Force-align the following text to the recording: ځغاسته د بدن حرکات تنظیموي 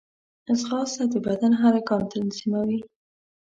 ځغاسته 0.59 1.03
د 1.13 1.15
بدن 1.27 1.51
حرکات 1.61 2.03
تنظیموي 2.13 2.79